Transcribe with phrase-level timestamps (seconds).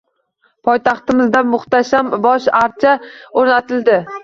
[0.69, 2.97] Poytaxtimizda muhtasham bosh archa
[3.45, 4.03] o‘rnatildi